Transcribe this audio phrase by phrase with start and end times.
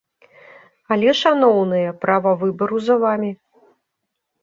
[0.95, 3.31] Але, шаноўныя, права выбару за вамі.